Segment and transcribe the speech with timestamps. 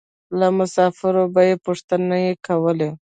[0.39, 2.89] له مسافرو به یې پوښتنې کولې.